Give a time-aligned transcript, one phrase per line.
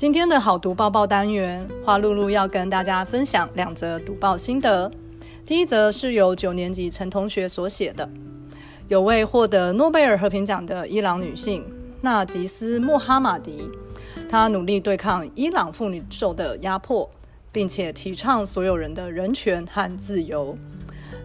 [0.00, 4.90] 今天的好读报报单元，花露露要跟大家分享两则读报心得。
[5.44, 8.08] 第一则是由九年级陈同学所写的，
[8.88, 11.62] 有位获得诺贝尔和平奖的伊朗女性
[12.00, 13.70] 纳吉斯·穆哈马迪，
[14.26, 17.06] 她努力对抗伊朗妇女受的压迫，
[17.52, 20.56] 并且提倡所有人的人权和自由。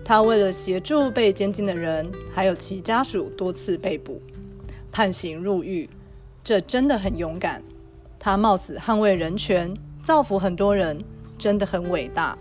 [0.03, 4.21] 她为了协助被监禁的人，还有其家属多次被捕、
[4.91, 5.89] 判刑入狱，
[6.43, 7.63] 这真的很勇敢。
[8.19, 11.03] 他冒死捍卫人权，造福很多人，
[11.37, 12.37] 真的很伟大。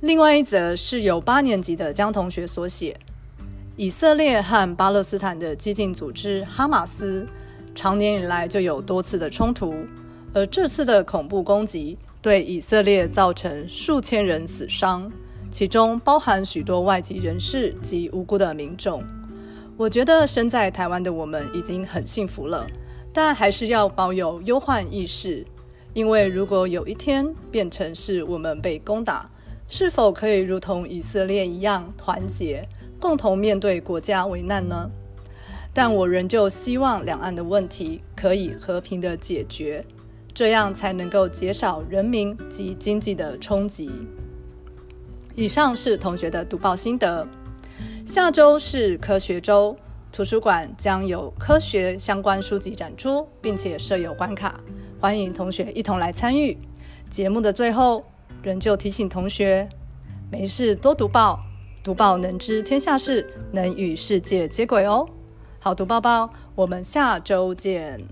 [0.00, 2.98] 另外一则是由八年级的江同学所写：
[3.76, 7.26] 以色列和巴勒斯坦的激进组织哈马斯，
[7.74, 9.74] 长年以来就有多次的冲突，
[10.32, 15.10] 而这次的恐怖攻击对以色列造成数千人死伤，
[15.50, 19.02] 其中包含许多外籍人士及无辜的民众。
[19.76, 22.66] 我觉得身在台湾的我们已经很幸福了。
[23.12, 25.44] 但还是要保有忧患意识，
[25.92, 29.28] 因为如果有一天变成是我们被攻打，
[29.66, 32.68] 是否可以如同以色列一样团结，
[33.00, 34.90] 共同面对国家危难呢？
[35.74, 39.84] 但我仍旧希望两岸的问题可以和平的解决，
[40.34, 43.90] 这样才能够减少人民及经济的冲击。
[45.34, 47.26] 以上是同学的读报心得，
[48.04, 49.76] 下周是科学周。
[50.18, 54.58] 图书馆将有科学相关书籍展出，并且设有关卡，
[54.98, 56.58] 欢迎同学一同来参与。
[57.08, 58.04] 节目的最后，
[58.42, 59.68] 仍旧提醒同学，
[60.28, 61.38] 没事多读报，
[61.84, 65.08] 读报能知天下事，能与世界接轨哦。
[65.60, 68.04] 好读报报，我们下周见。